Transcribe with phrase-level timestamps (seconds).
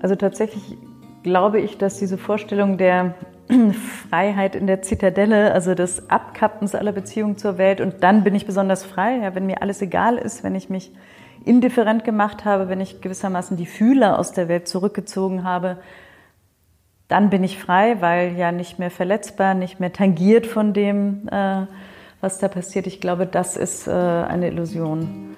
[0.00, 0.76] Also tatsächlich
[1.22, 3.14] glaube ich, dass diese Vorstellung der
[4.08, 8.46] Freiheit in der Zitadelle, also des Abkappens aller Beziehungen zur Welt und dann bin ich
[8.46, 10.92] besonders frei, ja, wenn mir alles egal ist, wenn ich mich
[11.44, 15.78] indifferent gemacht habe, wenn ich gewissermaßen die Fühler aus der Welt zurückgezogen habe,
[17.08, 21.66] dann bin ich frei, weil ja nicht mehr verletzbar, nicht mehr tangiert von dem, äh,
[22.20, 22.86] was da passiert.
[22.86, 25.36] Ich glaube, das ist äh, eine Illusion.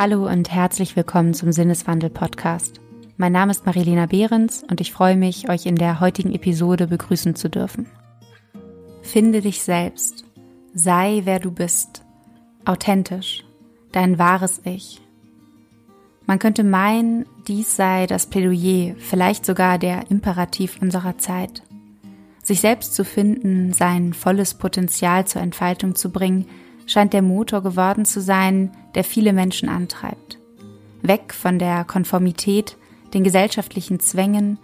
[0.00, 2.80] Hallo und herzlich willkommen zum Sinneswandel Podcast.
[3.16, 7.34] Mein Name ist Marilena Behrens und ich freue mich, euch in der heutigen Episode begrüßen
[7.34, 7.88] zu dürfen.
[9.02, 10.24] Finde dich selbst.
[10.72, 12.04] Sei wer du bist.
[12.64, 13.42] Authentisch.
[13.90, 15.00] Dein wahres Ich.
[16.26, 21.64] Man könnte meinen, dies sei das Plädoyer, vielleicht sogar der Imperativ unserer Zeit.
[22.40, 26.46] Sich selbst zu finden, sein volles Potenzial zur Entfaltung zu bringen,
[26.88, 30.38] scheint der Motor geworden zu sein, der viele Menschen antreibt.
[31.02, 32.76] Weg von der Konformität,
[33.14, 34.58] den gesellschaftlichen Zwängen,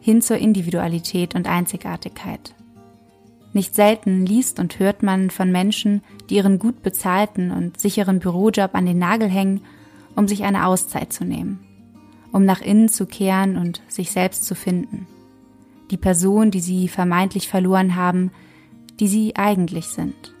[0.00, 2.54] hin zur Individualität und Einzigartigkeit.
[3.52, 8.74] Nicht selten liest und hört man von Menschen, die ihren gut bezahlten und sicheren Bürojob
[8.74, 9.60] an den Nagel hängen,
[10.16, 11.60] um sich eine Auszeit zu nehmen,
[12.32, 15.06] um nach innen zu kehren und sich selbst zu finden.
[15.90, 18.30] Die Person, die sie vermeintlich verloren haben,
[19.00, 20.34] die sie eigentlich sind.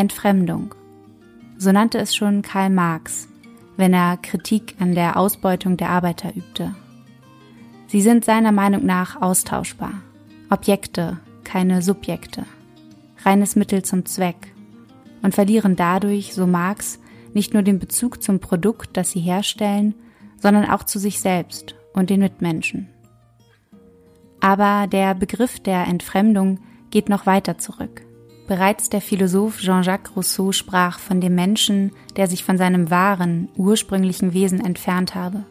[0.00, 0.74] Entfremdung.
[1.58, 3.28] So nannte es schon Karl Marx,
[3.76, 6.74] wenn er Kritik an der Ausbeutung der Arbeiter übte.
[7.86, 9.92] Sie sind seiner Meinung nach austauschbar.
[10.48, 12.46] Objekte, keine Subjekte.
[13.26, 14.54] Reines Mittel zum Zweck.
[15.20, 16.98] Und verlieren dadurch, so Marx,
[17.34, 19.94] nicht nur den Bezug zum Produkt, das sie herstellen,
[20.38, 22.88] sondern auch zu sich selbst und den Mitmenschen.
[24.40, 28.00] Aber der Begriff der Entfremdung geht noch weiter zurück.
[28.50, 34.34] Bereits der Philosoph Jean-Jacques Rousseau sprach von dem Menschen, der sich von seinem wahren, ursprünglichen
[34.34, 35.44] Wesen entfernt habe.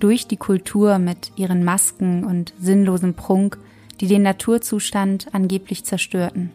[0.00, 3.58] Durch die Kultur mit ihren Masken und sinnlosem Prunk,
[4.00, 6.50] die den Naturzustand angeblich zerstörten.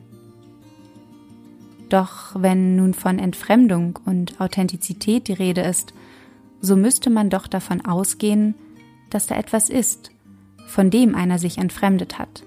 [1.87, 5.93] Doch wenn nun von Entfremdung und Authentizität die Rede ist,
[6.59, 8.55] so müsste man doch davon ausgehen,
[9.09, 10.11] dass da etwas ist,
[10.67, 12.43] von dem einer sich entfremdet hat.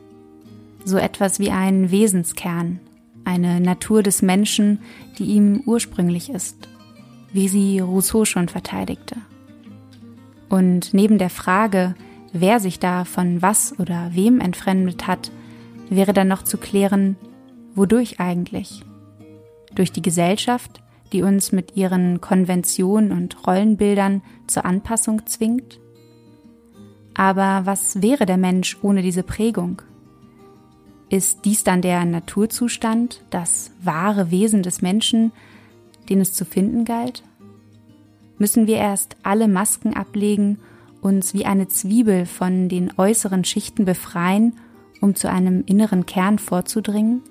[0.85, 2.81] So etwas wie ein Wesenskern,
[3.25, 4.81] eine Natur des Menschen,
[5.19, 6.69] die ihm ursprünglich ist,
[7.33, 9.17] wie sie Rousseau schon verteidigte.
[10.49, 11.95] Und neben der Frage,
[12.33, 15.31] wer sich da von was oder wem entfremdet hat,
[15.91, 17.17] wäre dann noch zu klären,
[17.75, 18.83] wodurch eigentlich?
[19.75, 20.81] Durch die Gesellschaft,
[21.13, 25.81] die uns mit ihren Konventionen und Rollenbildern zur Anpassung zwingt?
[27.15, 29.83] Aber was wäre der Mensch ohne diese Prägung?
[31.11, 35.33] Ist dies dann der Naturzustand, das wahre Wesen des Menschen,
[36.09, 37.23] den es zu finden galt?
[38.39, 40.59] Müssen wir erst alle Masken ablegen,
[41.01, 44.55] uns wie eine Zwiebel von den äußeren Schichten befreien,
[45.01, 47.23] um zu einem inneren Kern vorzudringen?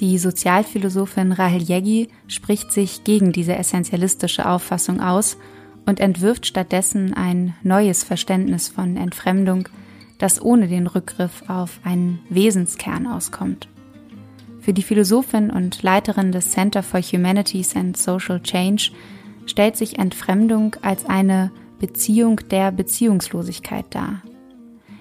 [0.00, 5.38] Die Sozialphilosophin Rahel Yegi spricht sich gegen diese essentialistische Auffassung aus
[5.86, 9.68] und entwirft stattdessen ein neues Verständnis von Entfremdung,
[10.18, 13.68] das ohne den Rückgriff auf einen Wesenskern auskommt.
[14.60, 18.90] Für die Philosophin und Leiterin des Center for Humanities and Social Change
[19.46, 24.22] stellt sich Entfremdung als eine Beziehung der Beziehungslosigkeit dar.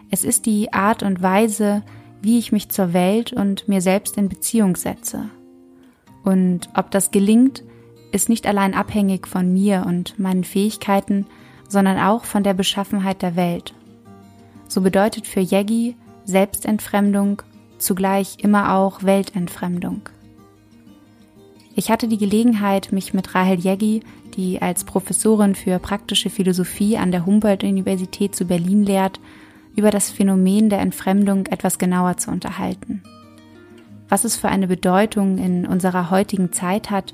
[0.10, 1.84] Es ist die Art und Weise,
[2.22, 5.26] wie ich mich zur Welt und mir selbst in Beziehung setze.
[6.24, 7.64] Und ob das gelingt,
[8.12, 11.26] ist nicht allein abhängig von mir und meinen Fähigkeiten,
[11.68, 13.74] sondern auch von der Beschaffenheit der Welt
[14.68, 15.96] so bedeutet für Yegi
[16.26, 17.42] Selbstentfremdung
[17.78, 20.10] zugleich immer auch Weltentfremdung.
[21.76, 24.02] Ich hatte die Gelegenheit, mich mit Rahel Yegi,
[24.36, 29.20] die als Professorin für praktische Philosophie an der Humboldt-Universität zu Berlin lehrt,
[29.76, 33.04] über das Phänomen der Entfremdung etwas genauer zu unterhalten.
[34.10, 37.14] Was es für eine Bedeutung in unserer heutigen Zeit hat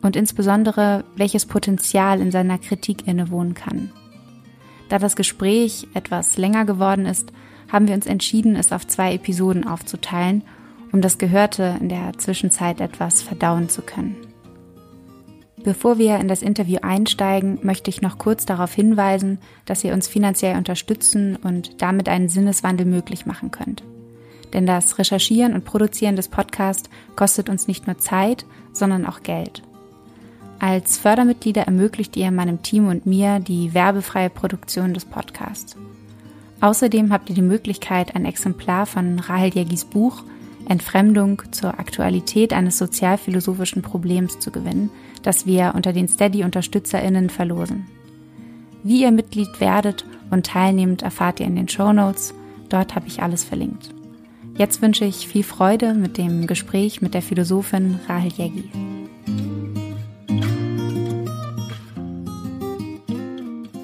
[0.00, 3.92] und insbesondere welches Potenzial in seiner Kritik innewohnen kann.
[4.90, 7.32] Da das Gespräch etwas länger geworden ist,
[7.70, 10.42] haben wir uns entschieden, es auf zwei Episoden aufzuteilen,
[10.92, 14.16] um das Gehörte in der Zwischenzeit etwas verdauen zu können.
[15.62, 20.08] Bevor wir in das Interview einsteigen, möchte ich noch kurz darauf hinweisen, dass ihr uns
[20.08, 23.84] finanziell unterstützen und damit einen Sinneswandel möglich machen könnt.
[24.54, 29.62] Denn das Recherchieren und Produzieren des Podcasts kostet uns nicht nur Zeit, sondern auch Geld.
[30.60, 35.74] Als Fördermitglieder ermöglicht ihr meinem Team und mir die werbefreie Produktion des Podcasts.
[36.60, 40.22] Außerdem habt ihr die Möglichkeit, ein Exemplar von Rahel Jägis Buch
[40.68, 44.90] Entfremdung zur Aktualität eines sozialphilosophischen Problems zu gewinnen,
[45.22, 47.86] das wir unter den Steady-UnterstützerInnen verlosen.
[48.84, 52.34] Wie ihr Mitglied werdet und teilnehmt, erfahrt ihr in den Show Notes.
[52.68, 53.92] Dort habe ich alles verlinkt.
[54.56, 58.89] Jetzt wünsche ich viel Freude mit dem Gespräch mit der Philosophin Rahel Jägi.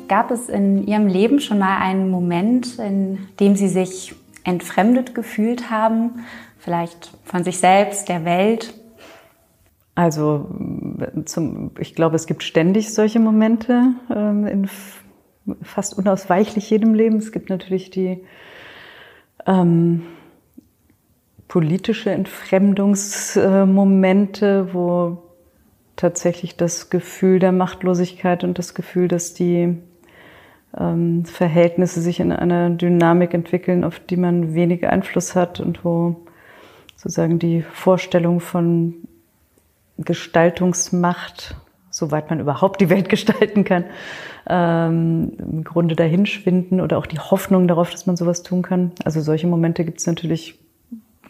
[0.09, 4.15] Gab es in Ihrem Leben schon mal einen Moment, in dem Sie sich
[4.45, 6.25] entfremdet gefühlt haben?
[6.59, 8.75] Vielleicht von sich selbst, der Welt?
[9.95, 10.51] Also
[11.25, 14.69] zum, ich glaube, es gibt ständig solche Momente ähm, in
[15.63, 17.17] fast unausweichlich jedem Leben.
[17.17, 18.25] Es gibt natürlich die
[19.47, 20.03] ähm,
[21.49, 25.23] politische Entfremdungsmomente, wo
[25.95, 29.79] tatsächlich das Gefühl der Machtlosigkeit und das Gefühl, dass die
[30.79, 36.17] ähm, Verhältnisse sich in einer Dynamik entwickeln, auf die man wenig Einfluss hat und wo
[36.97, 38.95] sozusagen die Vorstellung von
[39.99, 41.57] Gestaltungsmacht,
[41.91, 43.85] soweit man überhaupt die Welt gestalten kann,
[44.49, 48.93] ähm, im Grunde dahinschwinden oder auch die Hoffnung darauf, dass man sowas tun kann.
[49.05, 50.59] Also solche Momente gibt es natürlich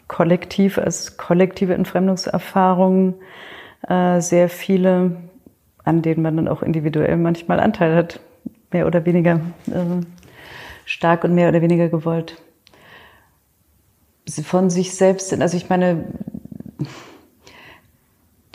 [0.07, 3.15] kollektiv als kollektive Entfremdungserfahrungen
[3.87, 5.17] äh, sehr viele,
[5.83, 8.19] an denen man dann auch individuell manchmal Anteil hat
[8.71, 10.05] mehr oder weniger äh,
[10.85, 12.41] stark und mehr oder weniger gewollt.
[14.43, 16.05] Von sich selbst sind, also ich meine,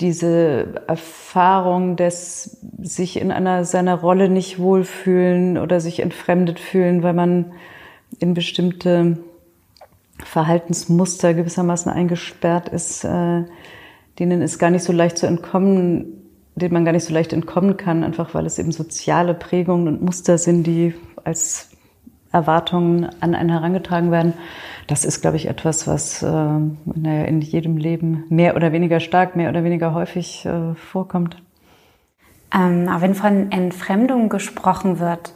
[0.00, 7.14] diese Erfahrung des sich in einer seiner Rolle nicht wohlfühlen oder sich entfremdet fühlen, weil
[7.14, 7.52] man
[8.18, 9.18] in bestimmte
[10.18, 13.44] Verhaltensmuster gewissermaßen eingesperrt ist, äh,
[14.18, 16.21] denen ist gar nicht so leicht zu entkommen,
[16.54, 20.02] denen man gar nicht so leicht entkommen kann, einfach weil es eben soziale Prägungen und
[20.02, 20.94] Muster sind, die
[21.24, 21.70] als
[22.32, 24.34] Erwartungen an einen herangetragen werden.
[24.86, 29.36] Das ist, glaube ich, etwas, was äh, naja, in jedem Leben mehr oder weniger stark,
[29.36, 31.36] mehr oder weniger häufig äh, vorkommt.
[32.54, 35.34] Ähm, aber wenn von Entfremdung gesprochen wird,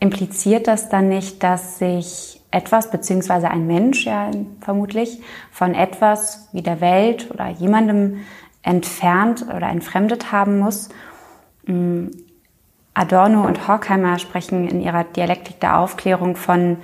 [0.00, 4.30] impliziert das dann nicht, dass sich etwas, beziehungsweise ein Mensch ja
[4.60, 5.20] vermutlich,
[5.50, 8.18] von etwas wie der Welt oder jemandem
[8.66, 10.90] entfernt oder entfremdet haben muss.
[11.66, 12.08] Mm,
[12.92, 16.78] Adorno und Horkheimer sprechen in ihrer Dialektik der Aufklärung von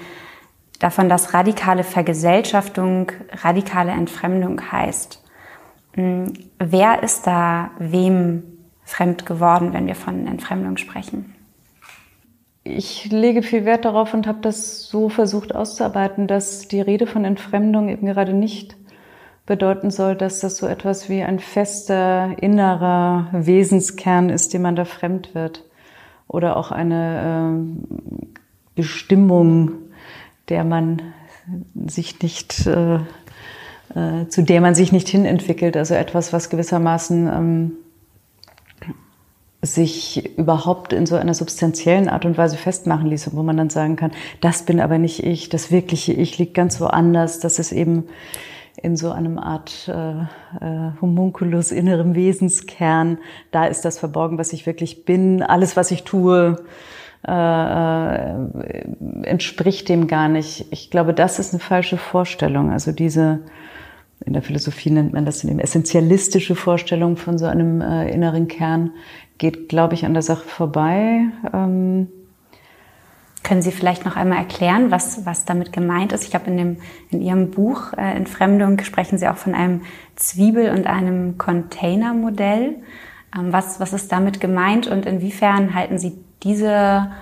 [0.78, 3.12] davon, dass radikale Vergesellschaftung
[3.42, 5.22] radikale Entfremdung heißt.
[5.96, 6.26] Mm,
[6.58, 8.44] wer ist da wem
[8.84, 11.34] fremd geworden, wenn wir von Entfremdung sprechen?
[12.64, 17.24] Ich lege viel Wert darauf und habe das so versucht auszuarbeiten, dass die Rede von
[17.24, 18.76] Entfremdung eben gerade nicht
[19.46, 24.84] bedeuten soll, dass das so etwas wie ein fester innerer Wesenskern ist, dem man da
[24.84, 25.64] fremd wird.
[26.28, 29.72] Oder auch eine äh, Bestimmung,
[30.48, 31.02] der man
[31.86, 32.96] sich nicht, äh,
[33.94, 35.76] äh, zu der man sich nicht hinentwickelt.
[35.76, 37.72] Also etwas, was gewissermaßen ähm,
[39.60, 43.94] sich überhaupt in so einer substanziellen Art und Weise festmachen ließ, wo man dann sagen
[43.94, 44.10] kann,
[44.40, 48.04] das bin aber nicht ich, das wirkliche Ich liegt ganz woanders, das ist eben
[48.76, 53.18] in so einem Art äh, äh, Homunculus, innerem Wesenskern.
[53.50, 55.42] Da ist das verborgen, was ich wirklich bin.
[55.42, 56.56] Alles, was ich tue,
[57.26, 58.34] äh, äh,
[59.24, 60.66] entspricht dem gar nicht.
[60.70, 62.70] Ich glaube, das ist eine falsche Vorstellung.
[62.70, 63.40] Also diese,
[64.24, 68.92] in der Philosophie nennt man das eben essentialistische Vorstellung von so einem äh, inneren Kern,
[69.38, 71.26] geht, glaube ich, an der Sache vorbei.
[71.52, 72.08] Ähm,
[73.52, 76.26] können Sie vielleicht noch einmal erklären, was, was damit gemeint ist?
[76.26, 76.78] Ich habe in,
[77.10, 79.82] in Ihrem Buch äh, Entfremdung sprechen Sie auch von einem
[80.16, 82.76] Zwiebel- und einem Containermodell.
[83.38, 87.12] Ähm, was, was ist damit gemeint und inwiefern halten Sie diese,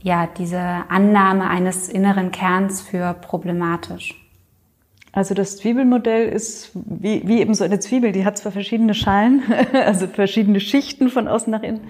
[0.00, 4.14] ja, diese Annahme eines inneren Kerns für problematisch?
[5.10, 9.42] Also das Zwiebelmodell ist wie, wie eben so eine Zwiebel, die hat zwar verschiedene Schalen,
[9.72, 11.80] also verschiedene Schichten von außen nach innen,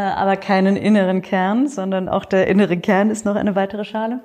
[0.00, 4.20] aber keinen inneren Kern, sondern auch der innere Kern ist noch eine weitere Schale.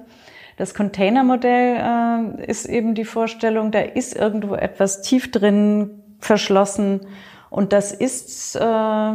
[0.58, 7.02] Das Containermodell äh, ist eben die Vorstellung, da ist irgendwo etwas tief drin verschlossen
[7.50, 9.12] und das ist äh,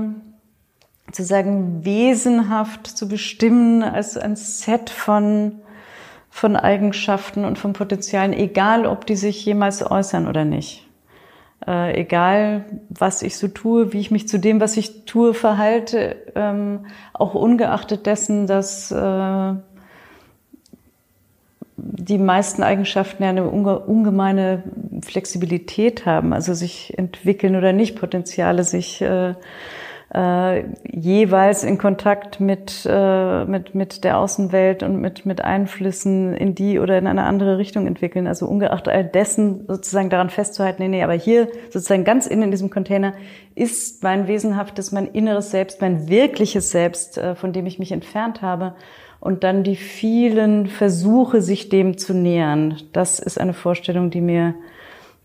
[1.07, 5.61] sozusagen wesenhaft zu bestimmen als ein Set von
[6.31, 10.85] von Eigenschaften und von Potenzialen, egal ob die sich jemals äußern oder nicht
[11.67, 16.17] äh, egal was ich so tue, wie ich mich zu dem, was ich tue, verhalte,
[16.35, 19.55] ähm, auch ungeachtet dessen, dass äh,
[21.77, 24.63] die meisten Eigenschaften ja eine unge ungemeine
[25.03, 29.35] Flexibilität haben, also sich entwickeln oder nicht, Potenziale sich äh,
[30.15, 36.55] äh, jeweils in Kontakt mit, äh, mit, mit der Außenwelt und mit, mit Einflüssen in
[36.55, 38.29] die oder in eine andere Richtung entwickeln.
[38.29, 42.51] Also ungeachtet all dessen sozusagen daran festzuhalten, nee, nee, aber hier sozusagen ganz innen in
[42.53, 43.15] diesem Container
[43.57, 48.41] ist mein wesenhaftes, mein inneres Selbst, mein wirkliches Selbst, äh, von dem ich mich entfernt
[48.41, 48.75] habe.
[49.19, 52.77] Und dann die vielen Versuche, sich dem zu nähern.
[52.93, 54.55] Das ist eine Vorstellung, die mir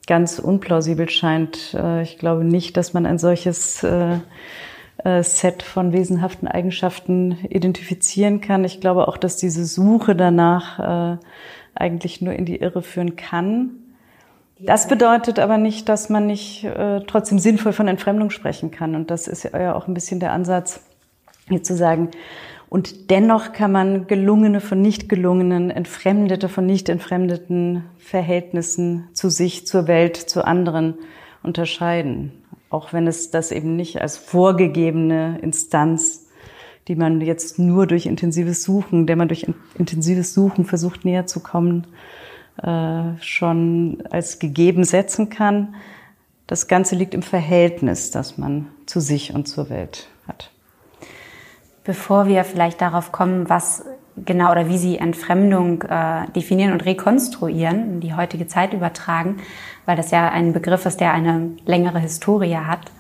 [0.08, 1.76] ganz unplausibel scheint.
[1.76, 4.18] Äh, ich glaube nicht, dass man ein solches äh,
[5.22, 8.66] Set von wesenhaften Eigenschaften identifizieren kann.
[8.66, 11.20] Ich glaube auch, dass diese Suche danach
[11.74, 13.72] eigentlich nur in die Irre führen kann.
[14.60, 16.68] Das bedeutet aber nicht, dass man nicht
[17.08, 18.94] trotzdem sinnvoll von Entfremdung sprechen kann.
[18.96, 20.82] Und das ist ja auch ein bisschen der Ansatz,
[21.48, 22.10] hier zu sagen,
[22.68, 29.66] und dennoch kann man gelungene von nicht gelungenen, entfremdete von nicht entfremdeten Verhältnissen zu sich,
[29.66, 30.94] zur Welt, zu anderen
[31.42, 32.32] unterscheiden.
[32.70, 36.28] Auch wenn es das eben nicht als vorgegebene Instanz,
[36.88, 39.48] die man jetzt nur durch intensives Suchen, der man durch
[39.78, 41.88] intensives Suchen versucht näher zu kommen,
[42.62, 45.76] äh, schon als gegeben setzen kann.
[46.48, 50.52] Das Ganze liegt im Verhältnis, das man zu sich und zur Welt hat.
[51.84, 53.86] Bevor wir vielleicht darauf kommen, was
[54.26, 59.38] genau oder wie Sie Entfremdung äh, definieren und rekonstruieren, die heutige Zeit übertragen,
[59.90, 62.92] weil das ja ein Begriff ist, der eine längere Historie hat,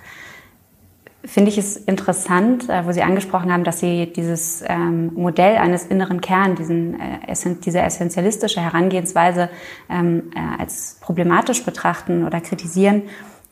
[1.24, 5.86] finde ich es interessant, äh, wo Sie angesprochen haben, dass Sie dieses ähm, Modell eines
[5.86, 9.50] inneren Kern, diesen, äh, diese essentialistische Herangehensweise
[9.88, 13.04] ähm, äh, als problematisch betrachten oder kritisieren,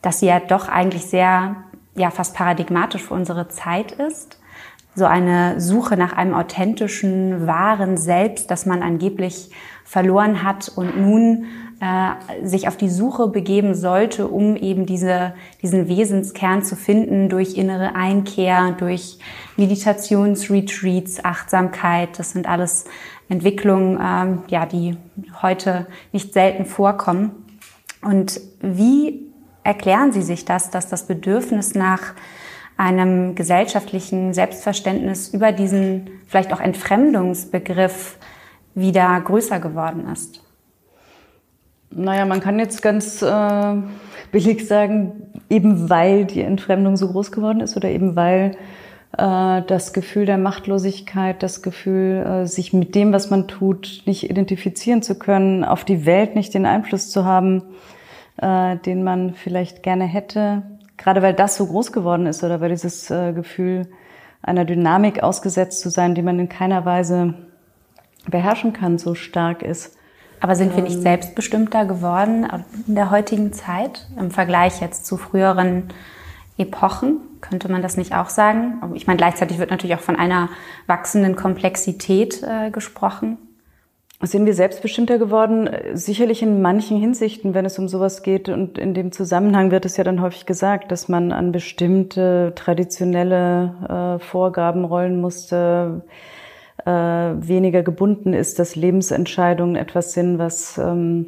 [0.02, 1.54] dass sie ja doch eigentlich sehr,
[1.94, 4.40] ja, fast paradigmatisch für unsere Zeit ist.
[4.96, 9.50] So eine Suche nach einem authentischen, wahren Selbst, das man angeblich
[9.84, 11.44] verloren hat und nun
[11.80, 17.56] äh, sich auf die Suche begeben sollte, um eben diese, diesen Wesenskern zu finden durch
[17.56, 19.18] innere Einkehr, durch
[19.56, 22.18] Meditationsretreats, Achtsamkeit.
[22.18, 22.84] Das sind alles
[23.28, 24.96] Entwicklungen, ähm, ja, die
[25.40, 27.30] heute nicht selten vorkommen.
[28.02, 29.28] Und wie
[29.62, 32.14] erklären Sie sich das, dass das Bedürfnis nach
[32.76, 38.18] einem gesellschaftlichen Selbstverständnis über diesen vielleicht auch Entfremdungsbegriff
[38.74, 40.42] wieder größer geworden ist?
[41.90, 43.74] Naja, man kann jetzt ganz äh,
[44.30, 48.56] billig sagen, eben weil die Entfremdung so groß geworden ist oder eben weil
[49.16, 54.28] äh, das Gefühl der Machtlosigkeit, das Gefühl, äh, sich mit dem, was man tut, nicht
[54.28, 57.62] identifizieren zu können, auf die Welt nicht den Einfluss zu haben,
[58.36, 60.62] äh, den man vielleicht gerne hätte,
[60.98, 63.88] gerade weil das so groß geworden ist oder weil dieses äh, Gefühl
[64.42, 67.34] einer Dynamik ausgesetzt zu sein, die man in keiner Weise
[68.30, 69.97] beherrschen kann, so stark ist.
[70.40, 71.02] Aber sind wir nicht ähm.
[71.02, 72.46] selbstbestimmter geworden
[72.86, 75.84] in der heutigen Zeit im Vergleich jetzt zu früheren
[76.56, 77.20] Epochen?
[77.40, 78.80] Könnte man das nicht auch sagen?
[78.94, 80.48] Ich meine, gleichzeitig wird natürlich auch von einer
[80.86, 83.38] wachsenden Komplexität äh, gesprochen.
[84.20, 85.70] Sind wir selbstbestimmter geworden?
[85.92, 88.48] Sicherlich in manchen Hinsichten, wenn es um sowas geht.
[88.48, 94.18] Und in dem Zusammenhang wird es ja dann häufig gesagt, dass man an bestimmte traditionelle
[94.18, 96.02] äh, Vorgaben rollen musste,
[96.84, 101.26] äh, weniger gebunden ist, dass Lebensentscheidungen etwas sind, was ähm,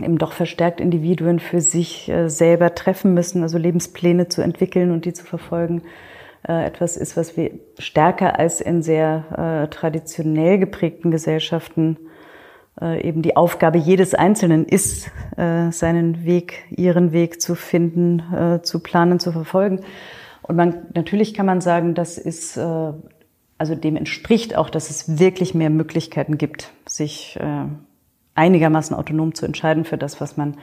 [0.00, 5.04] eben doch verstärkt Individuen für sich äh, selber treffen müssen, also Lebenspläne zu entwickeln und
[5.04, 5.82] die zu verfolgen
[6.48, 11.98] äh, etwas ist, was wir stärker als in sehr äh, traditionell geprägten Gesellschaften
[12.80, 18.80] äh, eben die Aufgabe jedes Einzelnen ist, äh, seinen Weg, ihren Weg zu finden, zu
[18.80, 19.80] planen, zu verfolgen.
[20.42, 22.58] Und man, natürlich kann man sagen, das ist,
[23.64, 27.38] also dem entspricht auch, dass es wirklich mehr Möglichkeiten gibt, sich
[28.34, 30.56] einigermaßen autonom zu entscheiden für das, was man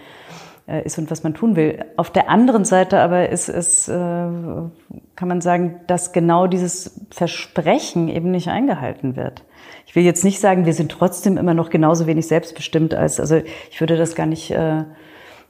[0.67, 1.84] äh, ist und was man tun will.
[1.98, 8.10] Auf der anderen Seite aber ist es, äh, kann man sagen, dass genau dieses Versprechen
[8.10, 9.43] eben nicht eingehalten wird.
[9.88, 13.41] Ich will jetzt nicht sagen, wir sind trotzdem immer noch genauso wenig selbstbestimmt als, also
[13.70, 14.84] ich würde das gar nicht äh,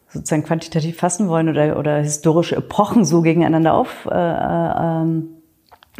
[0.07, 5.40] sozusagen quantitativ fassen wollen oder, oder historische Epochen so gegeneinander auf, äh, ähm,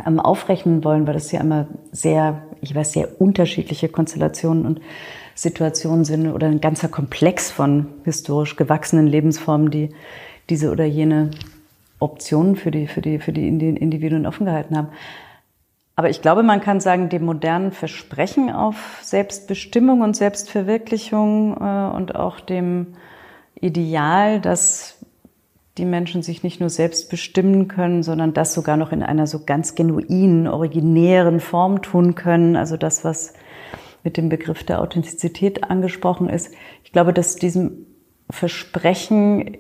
[0.06, 4.82] aufrechnen wollen, weil das ja immer sehr, ich weiß, sehr unterschiedliche Konstellationen und
[5.36, 9.90] Situationen sind oder ein ganzer Komplex von historisch gewachsenen Lebensformen, die
[10.50, 11.32] diese oder jene
[12.00, 14.90] Optionen für die, für die, für die Individuen offen gehalten haben.
[15.96, 22.16] Aber ich glaube, man kann sagen, dem modernen Versprechen auf Selbstbestimmung und Selbstverwirklichung äh, und
[22.16, 22.96] auch dem
[23.60, 25.01] Ideal, dass
[25.82, 29.44] die Menschen sich nicht nur selbst bestimmen können, sondern das sogar noch in einer so
[29.44, 32.56] ganz genuinen, originären Form tun können.
[32.56, 33.34] Also das, was
[34.04, 36.54] mit dem Begriff der Authentizität angesprochen ist.
[36.84, 37.88] Ich glaube, dass diesem
[38.30, 39.58] Versprechen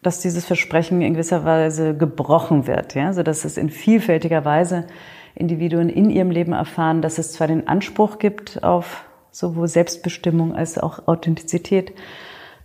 [0.00, 4.86] dass dieses Versprechen in gewisser Weise gebrochen wird, ja, so dass es in vielfältiger Weise
[5.34, 10.78] Individuen in ihrem Leben erfahren, dass es zwar den Anspruch gibt auf sowohl Selbstbestimmung als
[10.78, 11.92] auch Authentizität,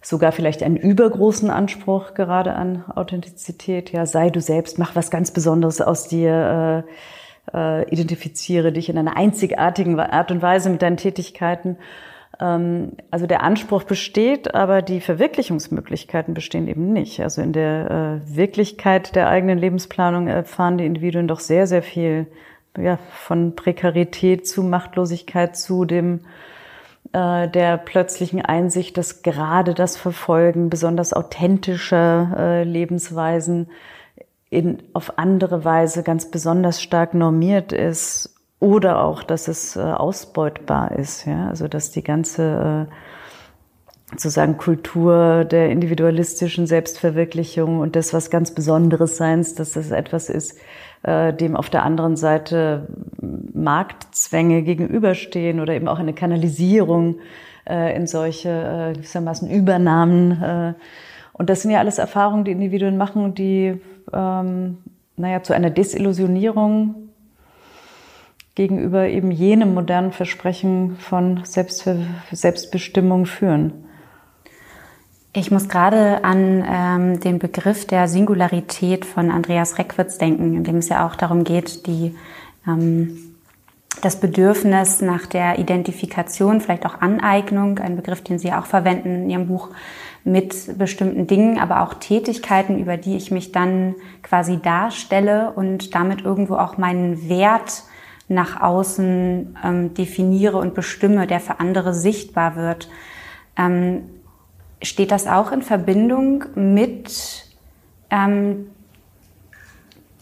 [0.03, 3.91] sogar vielleicht einen übergroßen Anspruch gerade an Authentizität.
[3.91, 6.85] Ja, sei du selbst, mach was ganz Besonderes aus dir,
[7.53, 11.77] äh, äh, identifiziere dich in einer einzigartigen Art und Weise mit deinen Tätigkeiten.
[12.39, 17.21] Ähm, also der Anspruch besteht, aber die Verwirklichungsmöglichkeiten bestehen eben nicht.
[17.21, 22.27] Also in der äh, Wirklichkeit der eigenen Lebensplanung erfahren die Individuen doch sehr, sehr viel
[22.77, 26.21] ja, von Prekarität zu Machtlosigkeit zu dem
[27.13, 33.69] äh, der plötzlichen Einsicht, dass gerade das Verfolgen besonders authentischer äh, Lebensweisen
[34.49, 40.91] in, auf andere Weise ganz besonders stark normiert ist oder auch, dass es äh, ausbeutbar
[40.93, 41.25] ist.
[41.25, 41.47] Ja?
[41.49, 42.93] Also dass die ganze äh,
[44.11, 50.57] sozusagen Kultur der individualistischen Selbstverwirklichung und des was ganz Besonderes Seins, dass das etwas ist,
[51.03, 52.87] äh, dem auf der anderen Seite
[53.53, 57.17] Marktzwänge gegenüberstehen oder eben auch eine Kanalisierung
[57.69, 60.41] äh, in solche äh, gewissermaßen Übernahmen.
[60.41, 60.73] Äh,
[61.33, 63.79] und das sind ja alles Erfahrungen, die Individuen machen, die
[64.11, 64.77] ähm,
[65.15, 67.09] naja, zu einer Desillusionierung
[68.55, 71.97] gegenüber eben jenem modernen Versprechen von Selbstver
[72.31, 73.85] Selbstbestimmung führen.
[75.35, 80.77] Ich muss gerade an ähm, den Begriff der Singularität von Andreas Reckwitz denken, in dem
[80.77, 82.15] es ja auch darum geht, die,
[82.67, 83.17] ähm,
[84.03, 89.29] das Bedürfnis nach der Identifikation, vielleicht auch Aneignung, ein Begriff, den Sie auch verwenden in
[89.31, 89.69] Ihrem Buch,
[90.23, 96.21] mit bestimmten Dingen, aber auch Tätigkeiten, über die ich mich dann quasi darstelle und damit
[96.21, 97.83] irgendwo auch meinen Wert
[98.27, 102.87] nach außen ähm, definiere und bestimme, der für andere sichtbar wird.
[103.57, 104.03] Ähm,
[104.83, 107.45] Steht das auch in Verbindung mit
[108.09, 108.67] ähm,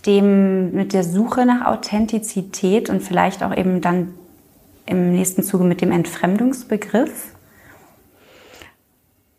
[0.05, 4.13] dem, mit der Suche nach Authentizität und vielleicht auch eben dann
[4.85, 7.35] im nächsten Zuge mit dem Entfremdungsbegriff?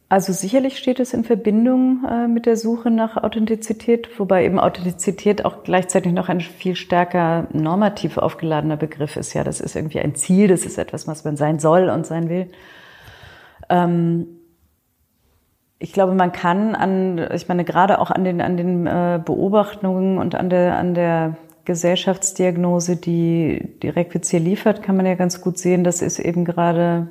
[0.08, 5.44] Also sicherlich steht es in Verbindung äh, mit der Suche nach Authentizität, wobei eben Authentizität
[5.44, 9.32] auch gleichzeitig noch ein viel stärker normativ aufgeladener Begriff ist.
[9.32, 12.28] Ja, das ist irgendwie ein Ziel, das ist etwas, was man sein soll und sein
[12.28, 12.50] will.
[13.70, 14.26] Ähm,
[15.82, 20.16] ich glaube, man kann an, ich meine, gerade auch an den, an den äh, Beobachtungen
[20.18, 25.40] und an der, an der Gesellschaftsdiagnose, die die Requiz hier liefert, kann man ja ganz
[25.40, 27.08] gut sehen, das ist eben gerade,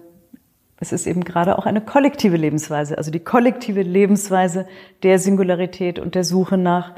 [0.79, 4.65] es ist eben gerade auch eine kollektive Lebensweise, also die kollektive Lebensweise
[5.03, 6.93] der Singularität und der Suche nach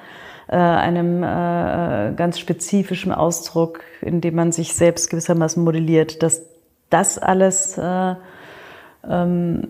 [0.50, 6.44] äh, einem äh, ganz spezifischen Ausdruck, in dem man sich selbst gewissermaßen modelliert, dass
[6.92, 8.14] das alles äh,
[9.10, 9.62] ähm,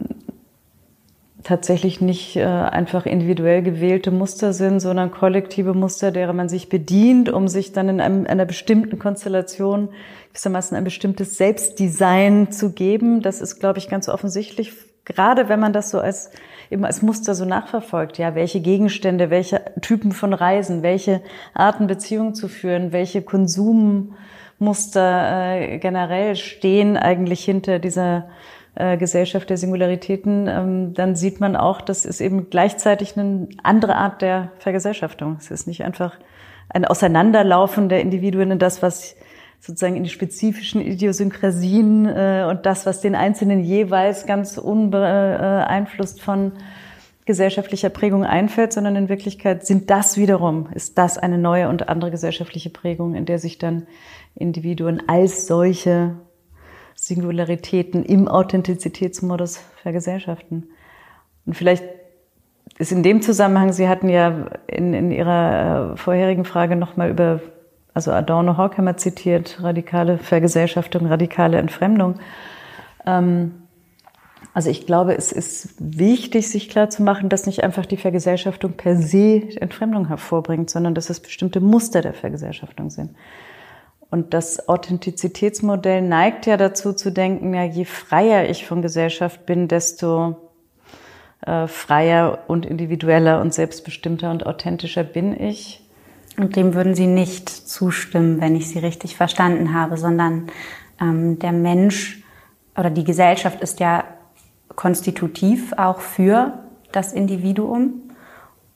[1.44, 7.30] tatsächlich nicht äh, einfach individuell gewählte Muster sind, sondern kollektive Muster, derer man sich bedient,
[7.30, 9.90] um sich dann in einem, einer bestimmten Konstellation
[10.30, 13.22] gewissermaßen ein bestimmtes Selbstdesign zu geben.
[13.22, 14.74] Das ist, glaube ich, ganz offensichtlich,
[15.06, 16.32] gerade wenn man das so als
[16.72, 21.22] eben als Muster so nachverfolgt, ja, welche Gegenstände, welche Typen von Reisen, welche
[21.54, 24.16] Arten Beziehungen zu führen, welche Konsummuster
[25.60, 28.30] äh, generell stehen eigentlich hinter dieser
[28.76, 33.96] äh, Gesellschaft der Singularitäten, ähm, dann sieht man auch, das ist eben gleichzeitig eine andere
[33.96, 35.38] Art der Vergesellschaftung.
[35.40, 36.18] Es ist nicht einfach
[36.70, 39.16] ein Auseinanderlaufen der Individuen in das, was
[39.60, 46.54] sozusagen in die spezifischen Idiosynkrasien äh, und das, was den Einzelnen jeweils ganz unbeeinflusst von
[47.26, 52.12] gesellschaftlicher Prägung einfällt, sondern in Wirklichkeit sind das wiederum, ist das eine neue und andere
[52.12, 53.88] gesellschaftliche Prägung, in der sich dann
[54.36, 56.16] Individuen als solche
[57.06, 60.70] Singularitäten im Authentizitätsmodus vergesellschaften.
[61.46, 61.84] Und vielleicht
[62.78, 67.42] ist in dem Zusammenhang, Sie hatten ja in, in Ihrer äh, vorherigen Frage nochmal über,
[67.94, 72.22] also Adorno Horkheimer zitiert, radikale Vergesellschaftung, radikale Entfremdung.
[73.06, 73.52] Ähm,
[74.54, 78.78] also ich glaube, es ist wichtig, sich klar zu machen, dass nicht einfach die Vergesellschaftung
[78.78, 83.10] per se Entfremdung hervorbringt, sondern dass es bestimmte Muster der Vergesellschaftung sind.
[84.14, 89.68] Und das Authentizitätsmodell neigt ja dazu zu denken, ja, je freier ich von Gesellschaft bin,
[89.68, 90.52] desto
[91.44, 95.82] äh, freier und individueller und selbstbestimmter und authentischer bin ich.
[96.38, 100.46] Und dem würden Sie nicht zustimmen, wenn ich Sie richtig verstanden habe, sondern
[101.02, 102.24] ähm, der Mensch
[102.78, 104.04] oder die Gesellschaft ist ja
[104.76, 106.60] konstitutiv auch für
[106.92, 108.12] das Individuum.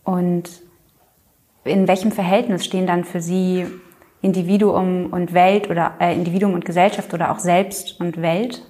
[0.03, 0.49] Und
[1.63, 3.67] in welchem Verhältnis stehen dann für Sie
[4.21, 8.63] Individuum und Welt oder äh, Individuum und Gesellschaft oder auch Selbst und Welt?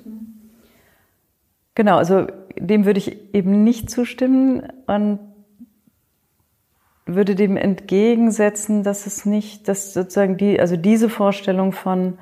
[1.76, 4.64] Genau, also dem würde ich eben nicht zustimmen.
[4.88, 5.20] Und
[7.08, 12.18] würde dem entgegensetzen, dass es nicht, dass sozusagen die, also diese Vorstellung von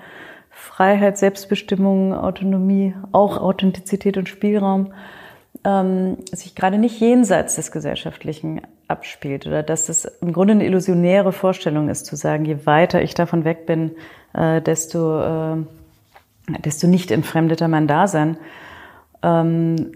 [0.51, 4.93] Freiheit, Selbstbestimmung, Autonomie, auch Authentizität und Spielraum
[5.65, 11.31] ähm, sich gerade nicht jenseits des Gesellschaftlichen abspielt oder dass es im Grunde eine illusionäre
[11.31, 13.91] Vorstellung ist, zu sagen, je weiter ich davon weg bin,
[14.33, 15.57] äh, desto, äh,
[16.59, 18.37] desto nicht entfremdeter mein Dasein.
[19.23, 19.93] Ähm,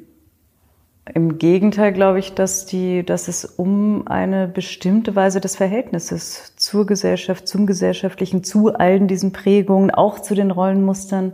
[1.13, 6.85] Im Gegenteil glaube ich, dass, die, dass es um eine bestimmte Weise des Verhältnisses zur
[6.85, 11.33] Gesellschaft, zum Gesellschaftlichen, zu allen diesen Prägungen, auch zu den Rollenmustern,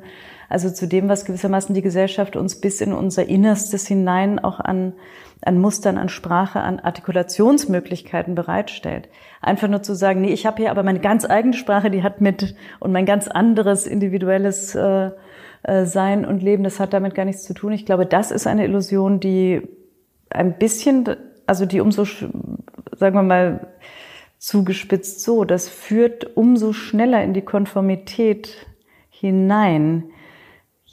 [0.49, 4.93] also zu dem, was gewissermaßen die Gesellschaft uns bis in unser Innerstes hinein auch an,
[5.41, 9.09] an Mustern, an Sprache, an Artikulationsmöglichkeiten bereitstellt.
[9.41, 12.21] Einfach nur zu sagen, nee, ich habe hier aber meine ganz eigene Sprache, die hat
[12.21, 15.11] mit und mein ganz anderes individuelles äh,
[15.63, 17.71] äh, Sein und Leben, das hat damit gar nichts zu tun.
[17.71, 19.61] Ich glaube, das ist eine Illusion, die
[20.29, 21.05] ein bisschen,
[21.47, 23.67] also die umso, sagen wir mal,
[24.37, 28.67] zugespitzt so, das führt umso schneller in die Konformität
[29.09, 30.11] hinein,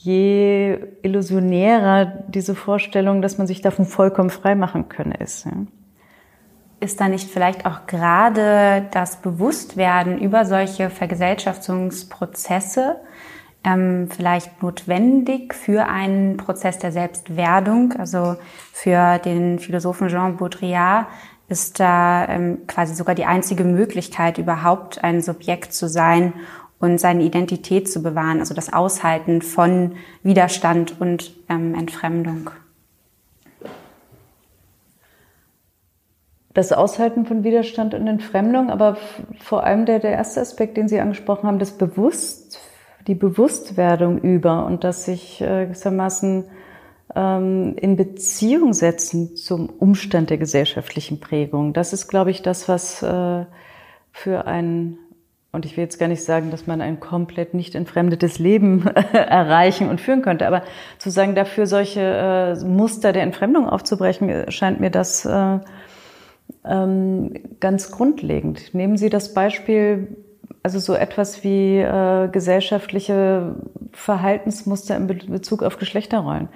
[0.03, 5.45] je illusionärer diese Vorstellung, dass man sich davon vollkommen frei machen könne, ist.
[5.45, 5.53] Ja.
[6.81, 12.97] Ist da nicht vielleicht auch gerade das Bewusstwerden über solche Vergesellschaftungsprozesse
[13.63, 17.93] ähm, vielleicht notwendig für einen Prozess der Selbstwerdung?
[17.93, 18.35] Also
[18.73, 21.07] für den Philosophen Jean Baudrillard
[21.49, 26.33] ist da ähm, quasi sogar die einzige Möglichkeit, überhaupt ein Subjekt zu sein
[26.83, 29.93] und seine Identität zu bewahren, also das Aushalten von
[30.25, 32.51] Widerstand und ähm, Entfremdung.
[36.53, 38.97] Das Aushalten von Widerstand und Entfremdung, aber
[39.39, 42.59] vor allem der, der erste Aspekt, den Sie angesprochen haben, das Bewusst,
[43.07, 46.45] die Bewusstwerdung über und dass sich äh, gewissermaßen
[47.15, 51.75] ähm, in Beziehung setzen zum Umstand der gesellschaftlichen Prägung.
[51.75, 53.45] Das ist, glaube ich, das, was äh,
[54.11, 54.99] für ein
[55.53, 59.91] und ich will jetzt gar nicht sagen, dass man ein komplett nicht entfremdetes Leben erreichen
[59.91, 60.63] und führen könnte, aber
[60.99, 65.59] zu sagen, dafür solche äh, Muster der Entfremdung aufzubrechen, scheint mir das äh,
[66.65, 68.73] ähm, ganz grundlegend.
[68.73, 70.17] Nehmen Sie das Beispiel,
[70.63, 73.57] also so etwas wie äh, gesellschaftliche
[73.93, 76.49] Verhaltensmuster in Bezug auf Geschlechterrollen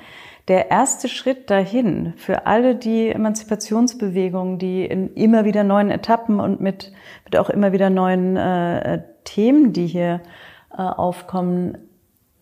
[0.48, 6.60] der erste Schritt dahin für alle die Emanzipationsbewegungen, die in immer wieder neuen Etappen und
[6.60, 6.92] mit,
[7.24, 10.20] mit auch immer wieder neuen äh, Themen, die hier
[10.72, 11.78] äh, aufkommen,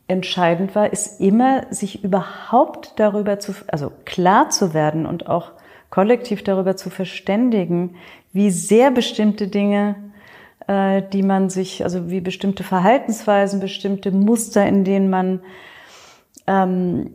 [0.06, 5.52] entscheidend war, ist immer, sich überhaupt darüber zu, also klar zu werden und auch
[5.88, 7.96] kollektiv darüber zu verständigen,
[8.32, 9.94] wie sehr bestimmte Dinge,
[10.66, 15.40] äh, die man sich, also wie bestimmte Verhaltensweisen, bestimmte Muster, in denen man
[16.46, 17.14] ähm,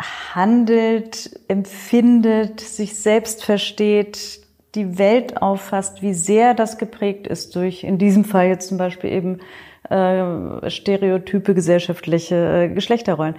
[0.00, 4.40] handelt, empfindet, sich selbst versteht,
[4.74, 9.10] die Welt auffasst, wie sehr das geprägt ist durch, in diesem Fall jetzt zum Beispiel
[9.10, 9.40] eben
[9.88, 13.36] äh, stereotype gesellschaftliche äh, Geschlechterrollen.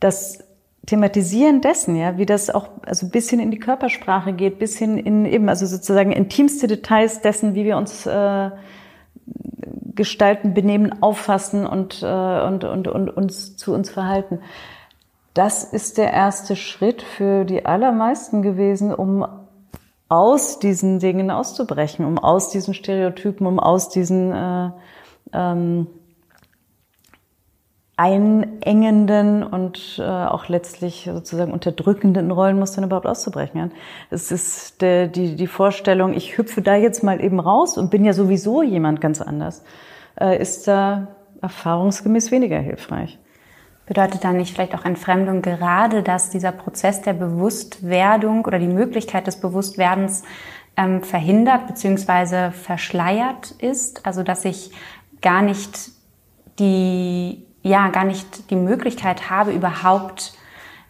[0.00, 0.44] Das
[0.86, 4.96] Thematisieren dessen, ja, wie das auch also bis hin in die Körpersprache geht, bis hin
[4.96, 8.50] in eben also sozusagen intimste Details dessen, wie wir uns äh,
[9.94, 14.38] gestalten, benehmen, auffassen und, äh, und, und, und uns zu uns verhalten
[15.38, 19.24] das ist der erste Schritt für die allermeisten gewesen, um
[20.08, 24.70] aus diesen Dingen auszubrechen, um aus diesen Stereotypen, um aus diesen äh,
[25.32, 25.86] ähm,
[27.96, 33.70] einengenden und äh, auch letztlich sozusagen unterdrückenden Rollenmustern überhaupt auszubrechen.
[34.10, 38.04] Es ist der, die, die Vorstellung, ich hüpfe da jetzt mal eben raus und bin
[38.04, 39.62] ja sowieso jemand ganz anders,
[40.20, 41.08] äh, ist da
[41.42, 43.20] erfahrungsgemäß weniger hilfreich.
[43.88, 49.26] Bedeutet dann nicht vielleicht auch Entfremdung gerade, dass dieser Prozess der Bewusstwerdung oder die Möglichkeit
[49.26, 50.24] des Bewusstwerdens
[50.76, 52.50] ähm, verhindert bzw.
[52.50, 54.04] verschleiert ist?
[54.04, 54.72] Also dass ich
[55.22, 55.90] gar nicht
[56.58, 60.34] die, ja, gar nicht die Möglichkeit habe, überhaupt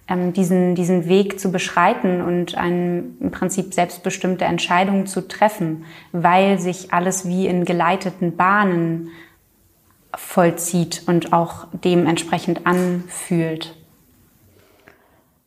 [0.08, 6.58] ähm, diesen, diesen Weg zu beschreiten und ein, im Prinzip selbstbestimmte Entscheidungen zu treffen, weil
[6.58, 9.10] sich alles wie in geleiteten Bahnen
[10.18, 13.74] vollzieht und auch dementsprechend anfühlt?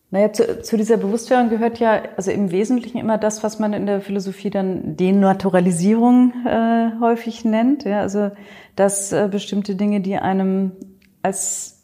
[0.10, 3.86] Naja, zu, zu dieser Bewusstwerdung gehört ja also im Wesentlichen immer das, was man in
[3.86, 7.86] der Philosophie dann Denaturalisierung äh, häufig nennt.
[7.86, 8.32] Ja, also
[8.76, 10.74] dass äh, bestimmte Dinge, die einem
[11.22, 11.78] als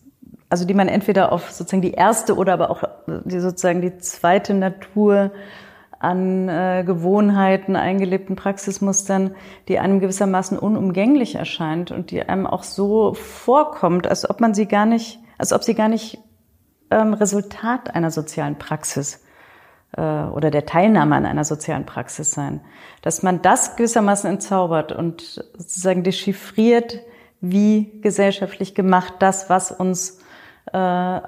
[0.49, 2.83] also die man entweder auf sozusagen die erste oder aber auch
[3.25, 5.31] die sozusagen die zweite Natur
[5.99, 9.35] an äh, Gewohnheiten, eingelebten Praxismustern,
[9.67, 14.67] die einem gewissermaßen unumgänglich erscheint und die einem auch so vorkommt, als ob man sie
[14.67, 16.19] gar nicht, als ob sie gar nicht
[16.91, 19.23] ähm, Resultat einer sozialen Praxis
[19.95, 22.61] äh, oder der Teilnahme an einer sozialen Praxis sein.
[23.01, 26.99] Dass man das gewissermaßen entzaubert und sozusagen dechiffriert,
[27.41, 30.19] wie gesellschaftlich gemacht das, was uns
[30.73, 31.21] äh,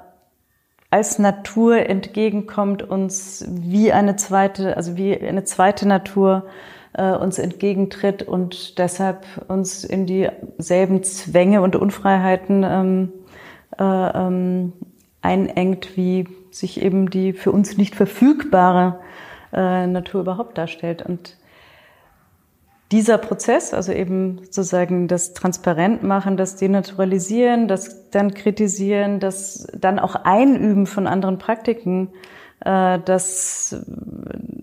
[0.90, 6.46] als Natur entgegenkommt, uns wie eine zweite, also wie eine zweite Natur
[6.94, 13.12] äh, uns entgegentritt und deshalb uns in dieselben Zwänge und Unfreiheiten ähm,
[13.78, 14.72] äh, ähm,
[15.22, 18.98] einengt, wie sich eben die für uns nicht verfügbare
[19.52, 21.02] äh, Natur überhaupt darstellt.
[21.02, 21.36] Und
[22.92, 30.16] dieser Prozess, also eben sozusagen das Transparentmachen, das Denaturalisieren, das dann Kritisieren, das dann auch
[30.16, 32.08] Einüben von anderen Praktiken,
[32.64, 33.76] äh, das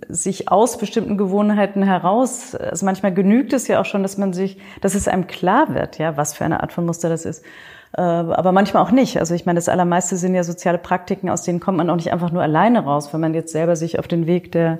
[0.09, 4.57] sich aus bestimmten Gewohnheiten heraus, also manchmal genügt es ja auch schon, dass man sich,
[4.81, 7.43] dass es einem klar wird, ja, was für eine Art von Muster das ist.
[7.93, 9.17] Äh, aber manchmal auch nicht.
[9.17, 12.11] Also ich meine, das allermeiste sind ja soziale Praktiken, aus denen kommt man auch nicht
[12.11, 14.79] einfach nur alleine raus, wenn man jetzt selber sich auf den Weg der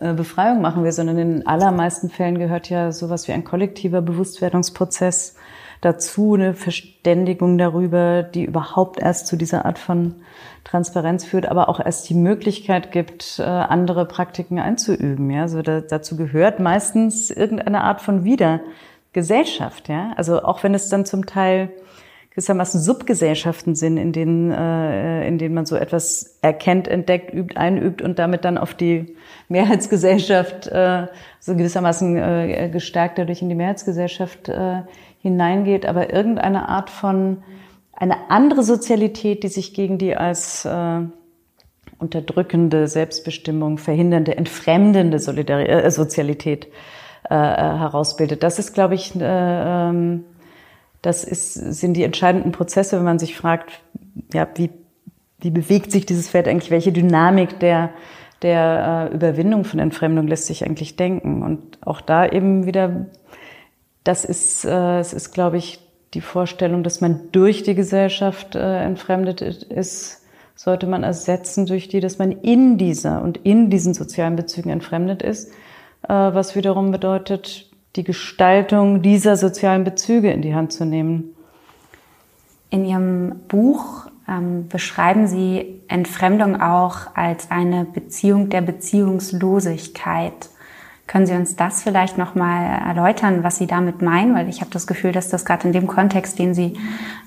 [0.00, 4.02] äh, Befreiung machen will, sondern in den allermeisten Fällen gehört ja sowas wie ein kollektiver
[4.02, 5.36] Bewusstwerdungsprozess
[5.80, 10.16] dazu, eine Verständigung darüber, die überhaupt erst zu dieser Art von
[10.64, 15.30] Transparenz führt, aber auch erst die Möglichkeit gibt, äh, andere Praktiken einzuüben.
[15.30, 19.88] Ja, also da, dazu gehört meistens irgendeine Art von Wiedergesellschaft.
[19.88, 21.70] Ja, also auch wenn es dann zum Teil
[22.40, 28.00] gewissermaßen Subgesellschaften sind, in denen, äh, in denen man so etwas erkennt, entdeckt, übt, einübt
[28.00, 29.14] und damit dann auf die
[29.48, 31.06] Mehrheitsgesellschaft äh,
[31.38, 34.82] so gewissermaßen äh, gestärkt dadurch in die Mehrheitsgesellschaft äh,
[35.20, 37.42] hineingeht, aber irgendeine Art von
[37.92, 41.00] eine andere Sozialität, die sich gegen die als äh,
[41.98, 46.68] unterdrückende Selbstbestimmung, verhindernde, entfremdende Solidar äh, Sozialität
[47.28, 48.42] äh, äh, herausbildet.
[48.42, 50.24] Das ist, glaube ich, äh, ähm,
[51.02, 53.80] das ist, sind die entscheidenden Prozesse, wenn man sich fragt,
[54.32, 54.70] ja, wie,
[55.38, 57.90] wie bewegt sich dieses Feld eigentlich, welche Dynamik der,
[58.42, 61.42] der äh, Überwindung von Entfremdung lässt sich eigentlich denken.
[61.42, 63.06] Und auch da eben wieder,
[64.04, 65.80] das ist, äh, es ist, glaube ich,
[66.14, 70.22] die Vorstellung, dass man durch die Gesellschaft äh, entfremdet ist,
[70.54, 75.22] sollte man ersetzen durch die, dass man in dieser und in diesen sozialen Bezügen entfremdet
[75.22, 75.50] ist,
[76.02, 81.34] äh, was wiederum bedeutet, die Gestaltung dieser sozialen Bezüge in die Hand zu nehmen.
[82.70, 90.48] In Ihrem Buch ähm, beschreiben Sie Entfremdung auch als eine Beziehung der Beziehungslosigkeit.
[91.08, 94.36] Können Sie uns das vielleicht noch mal erläutern, was Sie damit meinen?
[94.36, 96.74] Weil ich habe das Gefühl, dass das gerade in dem Kontext, den Sie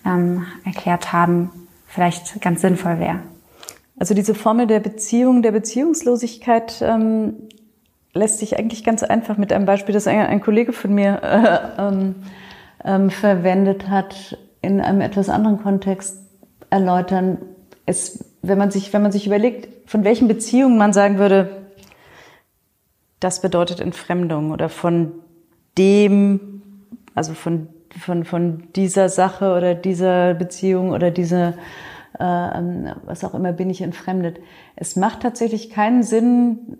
[0.06, 1.50] ähm, erklärt haben,
[1.88, 3.20] vielleicht ganz sinnvoll wäre.
[4.00, 7.34] Also diese Formel der Beziehung, der Beziehungslosigkeit ähm,
[8.14, 11.82] lässt sich eigentlich ganz einfach mit einem Beispiel, das ein, ein Kollege von mir äh,
[11.82, 12.16] ähm,
[12.84, 16.20] ähm, verwendet hat, in einem etwas anderen Kontext
[16.70, 17.40] erläutern.
[17.86, 21.64] Es, wenn man sich, wenn man sich überlegt, von welchen Beziehungen man sagen würde,
[23.20, 25.14] das bedeutet Entfremdung oder von
[25.78, 26.62] dem,
[27.16, 27.68] also von,
[28.00, 31.54] von, von dieser Sache oder dieser Beziehung oder dieser,
[32.20, 34.40] äh, ähm, was auch immer, bin ich entfremdet.
[34.76, 36.78] Es macht tatsächlich keinen Sinn,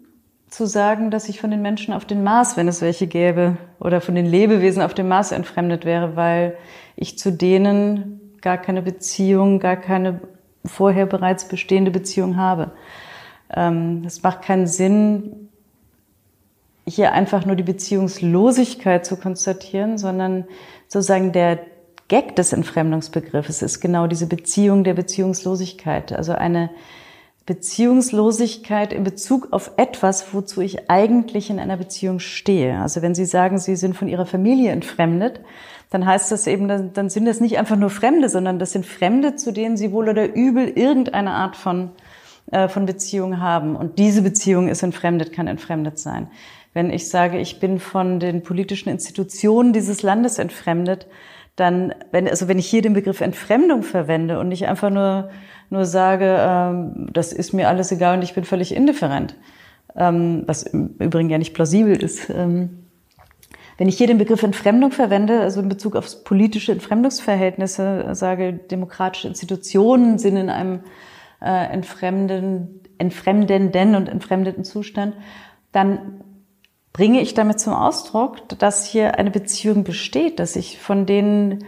[0.54, 4.02] zu sagen, dass ich von den Menschen auf den Mars, wenn es welche gäbe, oder
[4.02, 6.56] von den Lebewesen auf dem Mars entfremdet wäre, weil
[6.96, 10.22] ich zu denen gar keine Beziehung, gar keine
[10.64, 12.72] vorher bereits bestehende Beziehung habe.
[13.50, 15.50] Ähm, es macht keinen Sinn,
[16.86, 20.46] hier einfach nur die Beziehungslosigkeit zu konstatieren, sondern
[20.88, 21.60] sozusagen der
[22.10, 26.70] Gag des Entfremdungsbegriffes ist genau diese Beziehung der Beziehungslosigkeit, also eine
[27.46, 32.80] Beziehungslosigkeit in Bezug auf etwas, wozu ich eigentlich in einer Beziehung stehe.
[32.80, 35.42] Also wenn Sie sagen, Sie sind von Ihrer Familie entfremdet,
[35.90, 39.36] dann heißt das eben, dann sind das nicht einfach nur Fremde, sondern das sind Fremde,
[39.36, 41.92] zu denen Sie wohl oder übel irgendeine Art von,
[42.52, 43.76] äh, von Beziehung haben.
[43.76, 46.30] Und diese Beziehung ist entfremdet, kann entfremdet sein.
[46.74, 51.08] Wenn ich sage, ich bin von den politischen Institutionen dieses Landes entfremdet,
[51.56, 55.30] dann, wenn, also wenn ich hier den Begriff Entfremdung verwende und nicht einfach nur
[55.70, 59.36] nur sage, ähm, das ist mir alles egal und ich bin völlig indifferent,
[59.96, 62.30] ähm, was im Übrigen ja nicht plausibel ist.
[62.30, 62.84] Ähm,
[63.78, 69.28] wenn ich hier den Begriff Entfremdung verwende, also in Bezug auf politische Entfremdungsverhältnisse, sage, demokratische
[69.28, 70.82] Institutionen sind in einem
[71.42, 75.16] äh, entfremden, entfremdenden und entfremdeten Zustand,
[75.72, 76.22] dann
[76.94, 81.66] bringe ich damit zum Ausdruck, dass hier eine Beziehung besteht, dass ich von denen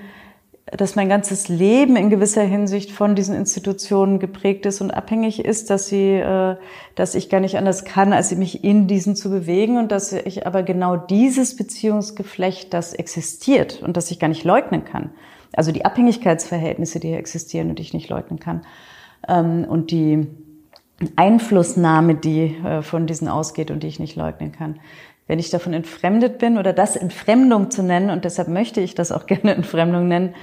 [0.71, 5.69] dass mein ganzes Leben in gewisser Hinsicht von diesen Institutionen geprägt ist und abhängig ist,
[5.69, 6.55] dass sie, äh,
[6.95, 10.47] dass ich gar nicht anders kann, als mich in diesen zu bewegen und dass ich
[10.47, 15.11] aber genau dieses Beziehungsgeflecht, das existiert und das ich gar nicht leugnen kann.
[15.53, 18.65] Also die Abhängigkeitsverhältnisse, die hier existieren und die ich nicht leugnen kann.
[19.27, 20.27] Ähm, und die
[21.15, 24.79] Einflussnahme, die äh, von diesen ausgeht und die ich nicht leugnen kann.
[25.27, 29.11] Wenn ich davon entfremdet bin oder das Entfremdung zu nennen, und deshalb möchte ich das
[29.11, 30.35] auch gerne Entfremdung nennen,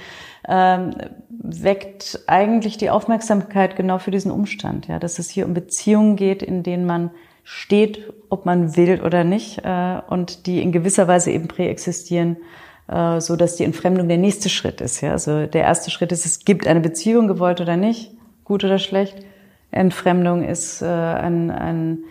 [0.49, 0.95] ähm,
[1.29, 6.43] weckt eigentlich die Aufmerksamkeit genau für diesen Umstand, ja, dass es hier um Beziehungen geht,
[6.43, 7.11] in denen man
[7.45, 12.37] steht, ob man will oder nicht, äh, und die in gewisser Weise eben präexistieren,
[12.89, 15.01] äh, so dass die Entfremdung der nächste Schritt ist.
[15.01, 18.13] Ja, also der erste Schritt ist, es gibt eine Beziehung, gewollt oder nicht,
[18.45, 19.25] gut oder schlecht.
[19.71, 22.05] Entfremdung ist äh, ein, ein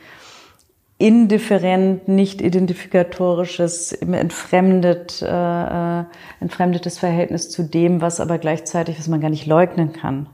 [1.02, 6.04] indifferent, nicht identifikatorisches, entfremdet, äh, äh,
[6.40, 10.28] entfremdetes Verhältnis zu dem, was aber gleichzeitig, was man gar nicht leugnen kann.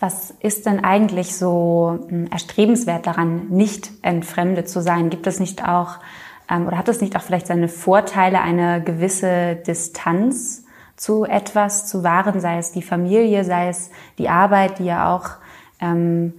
[0.00, 5.10] Was ist denn eigentlich so hm, erstrebenswert daran, nicht entfremdet zu sein?
[5.10, 5.98] Gibt es nicht auch,
[6.50, 10.64] ähm, oder hat es nicht auch vielleicht seine Vorteile, eine gewisse Distanz
[10.96, 15.30] zu etwas zu wahren, sei es die Familie, sei es die Arbeit, die ja auch
[15.80, 16.34] ähm,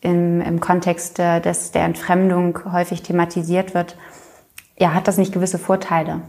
[0.00, 3.96] im, im Kontext des, der Entfremdung häufig thematisiert wird,
[4.78, 6.22] ja, hat das nicht gewisse Vorteile?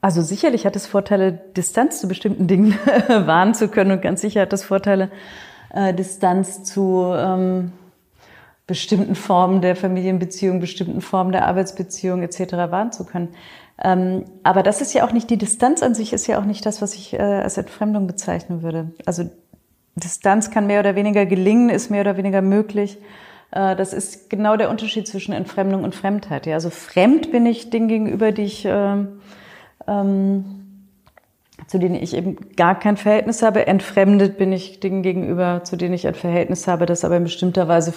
[0.00, 2.74] Also sicherlich hat es Vorteile, Distanz zu bestimmten Dingen
[3.08, 5.10] wahren zu können und ganz sicher hat es Vorteile,
[5.72, 7.72] äh, Distanz zu ähm,
[8.66, 12.52] bestimmten Formen der Familienbeziehung, bestimmten Formen der Arbeitsbeziehung etc.
[12.52, 13.28] wahren zu können.
[13.82, 16.66] Ähm, aber das ist ja auch nicht die Distanz an sich, ist ja auch nicht
[16.66, 18.90] das, was ich äh, als Entfremdung bezeichnen würde.
[19.06, 19.30] Also
[19.94, 22.98] Distanz kann mehr oder weniger gelingen, ist mehr oder weniger möglich.
[23.50, 26.46] Äh, das ist genau der Unterschied zwischen Entfremdung und Fremdheit.
[26.46, 29.20] Ja, also fremd bin ich Dingen gegenüber, die ich, ähm,
[29.86, 30.44] ähm,
[31.66, 33.66] zu denen ich eben gar kein Verhältnis habe.
[33.66, 37.68] Entfremdet bin ich Dingen gegenüber, zu denen ich ein Verhältnis habe, das aber in bestimmter
[37.68, 37.92] Weise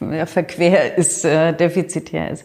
[0.00, 2.44] ja, verquer ist, äh, defizitär ist.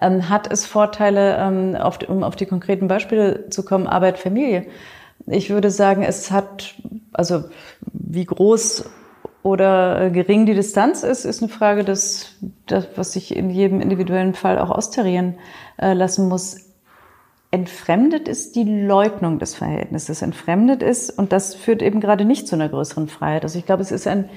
[0.00, 4.66] Ähm, hat es Vorteile, ähm, auf, um auf die konkreten Beispiele zu kommen, Arbeit, Familie?
[5.26, 6.74] Ich würde sagen, es hat,
[7.12, 7.44] also
[7.92, 8.84] wie groß
[9.42, 12.34] oder gering die Distanz ist, ist eine Frage, des,
[12.66, 15.36] das, was sich in jedem individuellen Fall auch austarieren
[15.78, 16.56] äh, lassen muss.
[17.52, 20.20] Entfremdet ist die Leugnung des Verhältnisses.
[20.20, 23.44] Entfremdet ist, und das führt eben gerade nicht zu einer größeren Freiheit.
[23.44, 24.28] Also ich glaube, es ist ein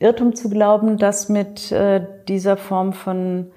[0.00, 3.52] Irrtum zu glauben, dass mit äh, dieser Form von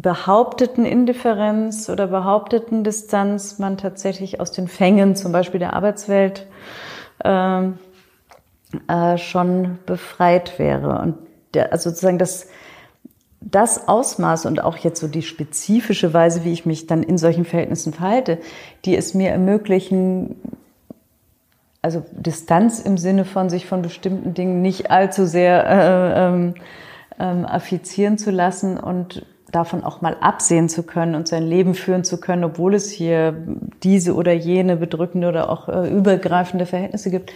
[0.00, 6.46] behaupteten Indifferenz oder behaupteten Distanz man tatsächlich aus den Fängen zum Beispiel der Arbeitswelt
[7.24, 7.62] äh,
[8.88, 11.00] äh, schon befreit wäre.
[11.00, 11.16] Und
[11.54, 12.48] der, also sozusagen das,
[13.40, 17.44] das Ausmaß und auch jetzt so die spezifische Weise, wie ich mich dann in solchen
[17.44, 18.38] Verhältnissen verhalte,
[18.84, 20.36] die es mir ermöglichen,
[21.82, 26.54] also Distanz im Sinne von sich von bestimmten Dingen nicht allzu sehr äh, ähm,
[27.18, 32.04] ähm, affizieren zu lassen und davon auch mal absehen zu können und sein Leben führen
[32.04, 33.34] zu können, obwohl es hier
[33.82, 37.32] diese oder jene bedrückende oder auch äh, übergreifende Verhältnisse gibt.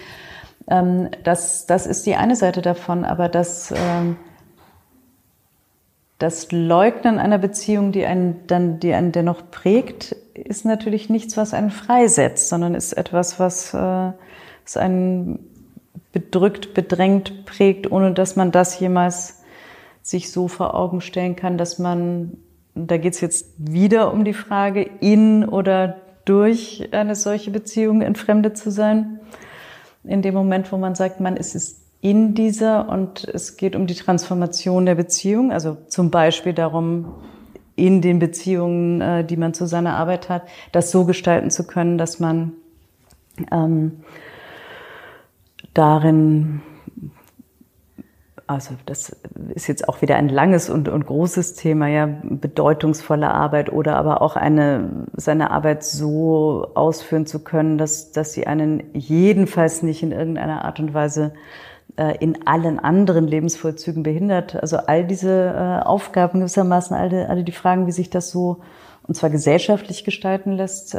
[0.68, 4.16] Ähm, das, das ist die eine Seite davon, aber das, ähm,
[6.18, 11.54] das Leugnen einer Beziehung, die einen dann, die einen dennoch prägt, ist natürlich nichts, was
[11.54, 15.38] einen freisetzt, sondern ist etwas, was, äh, was einen
[16.12, 19.43] bedrückt, bedrängt prägt, ohne dass man das jemals
[20.04, 22.36] sich so vor Augen stellen kann, dass man,
[22.74, 28.58] da geht es jetzt wieder um die Frage, in oder durch eine solche Beziehung entfremdet
[28.58, 29.18] zu sein.
[30.04, 33.86] In dem Moment, wo man sagt, man ist es in dieser und es geht um
[33.86, 37.14] die Transformation der Beziehung, also zum Beispiel darum,
[37.74, 41.96] in den Beziehungen, äh, die man zu seiner Arbeit hat, das so gestalten zu können,
[41.96, 42.52] dass man
[43.50, 44.02] ähm,
[45.72, 46.60] darin
[48.46, 49.16] also das
[49.54, 54.20] ist jetzt auch wieder ein langes und, und großes Thema, ja, bedeutungsvolle Arbeit oder aber
[54.20, 60.12] auch eine, seine Arbeit so ausführen zu können, dass, dass sie einen jedenfalls nicht in
[60.12, 61.32] irgendeiner Art und Weise
[61.96, 64.56] äh, in allen anderen Lebensvollzügen behindert.
[64.56, 68.60] Also all diese äh, Aufgaben gewissermaßen, alle, alle die Fragen, wie sich das so,
[69.04, 70.98] und zwar gesellschaftlich gestalten lässt, äh,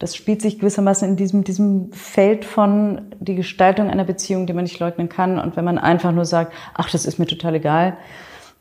[0.00, 4.64] das spielt sich gewissermaßen in diesem, diesem Feld von die Gestaltung einer Beziehung, die man
[4.64, 5.38] nicht leugnen kann.
[5.38, 7.98] Und wenn man einfach nur sagt, ach, das ist mir total egal,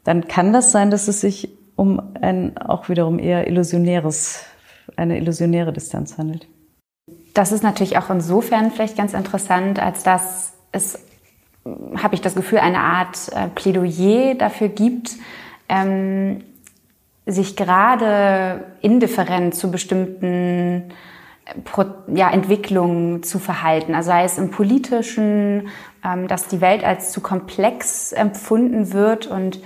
[0.04, 4.43] dann kann das sein, dass es sich um ein auch wiederum eher illusionäres,
[4.97, 6.45] eine illusionäre Distanz handelt.
[7.34, 10.99] Das ist natürlich auch insofern vielleicht ganz interessant, als dass es,
[11.95, 15.11] habe ich das Gefühl, eine Art äh, Plädoyer dafür gibt,
[15.70, 16.43] ähm,
[17.26, 20.91] sich gerade indifferent zu bestimmten
[22.08, 23.95] ja, Entwicklung zu verhalten.
[23.95, 25.70] Also sei es im politischen,
[26.06, 29.60] ähm, dass die Welt als zu komplex empfunden wird und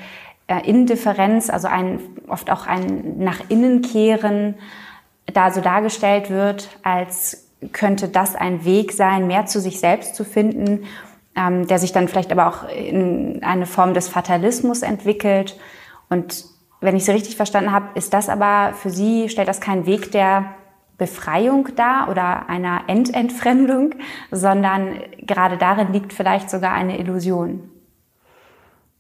[0.48, 4.56] äh, Indifferenz, also ein, oft auch ein nach innen kehren,
[5.34, 10.26] da so dargestellt wird, als könnte das ein Weg sein, mehr zu sich selbst zu
[10.26, 10.86] finden
[11.36, 15.58] ähm, der sich dann vielleicht aber auch in eine Form des Fatalismus entwickelt.
[16.10, 16.46] Und
[16.82, 20.12] wenn ich Sie richtig verstanden habe, ist das aber für Sie, stellt das keinen Weg
[20.12, 20.56] der
[20.98, 23.96] Befreiung dar oder einer Ententfremdung,
[24.32, 27.70] sondern gerade darin liegt vielleicht sogar eine Illusion.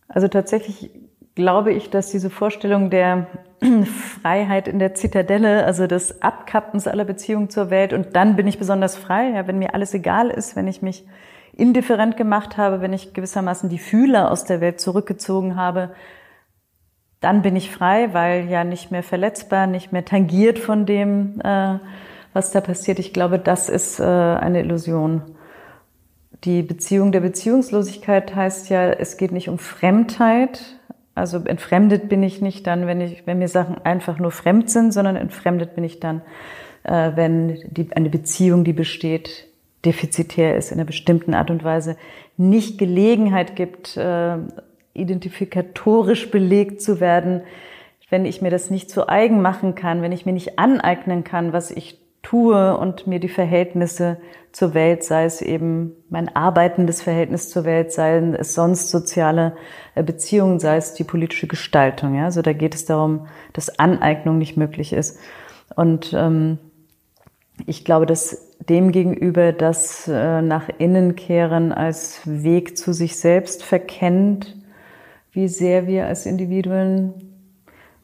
[0.08, 0.92] Also tatsächlich
[1.36, 3.28] glaube ich, dass diese Vorstellung der
[4.22, 8.60] Freiheit in der Zitadelle, also des Abkappens aller Beziehungen zur Welt und dann bin ich
[8.60, 11.06] besonders frei, ja, wenn mir alles egal ist, wenn ich mich
[11.56, 15.92] indifferent gemacht habe, wenn ich gewissermaßen die Fühler aus der Welt zurückgezogen habe,
[17.24, 21.80] dann bin ich frei, weil ja nicht mehr verletzbar, nicht mehr tangiert von dem, äh,
[22.34, 23.00] was da passiert.
[23.00, 25.22] Ich glaube, das ist äh, eine Illusion.
[26.44, 30.78] Die Beziehung der Beziehungslosigkeit heißt ja, es geht nicht um Fremdheit.
[31.16, 34.92] Also entfremdet bin ich nicht dann, wenn ich, wenn mir Sachen einfach nur fremd sind,
[34.92, 36.22] sondern entfremdet bin ich dann,
[36.84, 39.48] äh, wenn die, eine Beziehung, die besteht,
[39.86, 41.96] defizitär ist in einer bestimmten Art und Weise,
[42.36, 44.38] nicht Gelegenheit gibt, äh,
[44.94, 47.42] identifikatorisch belegt zu werden,
[48.10, 51.52] wenn ich mir das nicht zu eigen machen kann, wenn ich mir nicht aneignen kann,
[51.52, 54.18] was ich tue und mir die Verhältnisse
[54.52, 59.56] zur Welt, sei es eben mein arbeitendes Verhältnis zur Welt, sei es sonst soziale
[59.96, 62.16] äh, Beziehungen, sei es die politische Gestaltung.
[62.16, 62.26] Ja?
[62.26, 65.20] Also da geht es darum, dass Aneignung nicht möglich ist.
[65.76, 66.60] Und ähm,
[67.66, 74.56] ich glaube, dass demgegenüber das äh, nach innen kehren als Weg zu sich selbst verkennt,
[75.34, 77.14] wie sehr wir als Individuen,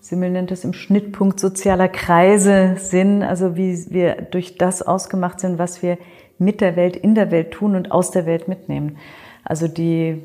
[0.02, 5.60] Simmel nennt es im Schnittpunkt sozialer Kreise sind, also wie wir durch das ausgemacht sind,
[5.60, 5.98] was wir
[6.38, 8.98] mit der Welt, in der Welt tun und aus der Welt mitnehmen.
[9.44, 10.22] Also die,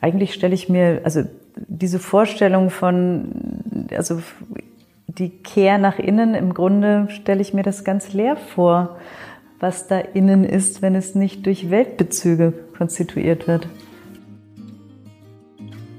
[0.00, 1.22] eigentlich stelle ich mir, also
[1.56, 4.20] diese Vorstellung von, also
[5.06, 8.96] die Kehr nach innen, im Grunde stelle ich mir das ganz leer vor,
[9.60, 13.68] was da innen ist, wenn es nicht durch Weltbezüge konstituiert wird.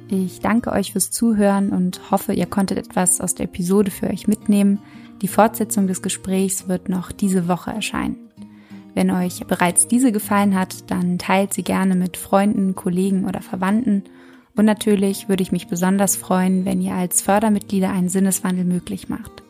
[0.08, 4.28] Ich danke euch fürs Zuhören und hoffe, ihr konntet etwas aus der Episode für euch
[4.28, 4.80] mitnehmen.
[5.22, 8.18] Die Fortsetzung des Gesprächs wird noch diese Woche erscheinen.
[8.93, 14.03] Wenn euch bereits diese gefallen hat, dann teilt sie gerne mit Freunden, Kollegen oder Verwandten
[14.56, 19.43] und natürlich würde ich mich besonders freuen, wenn ihr als Fördermitglieder einen Sinneswandel möglich macht.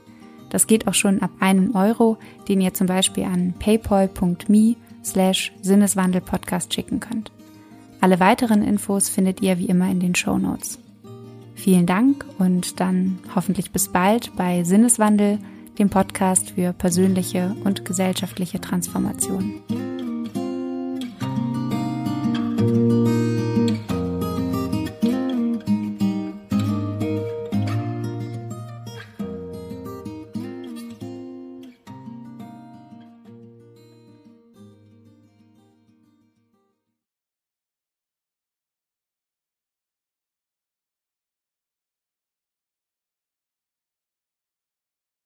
[0.50, 6.74] Das geht auch schon ab einem Euro, den ihr zum Beispiel an paypal.me slash Sinneswandelpodcast
[6.74, 7.32] schicken könnt.
[8.06, 10.78] Alle weiteren Infos findet ihr wie immer in den Show Notes.
[11.56, 15.40] Vielen Dank und dann hoffentlich bis bald bei Sinneswandel,
[15.80, 19.56] dem Podcast für persönliche und gesellschaftliche Transformation.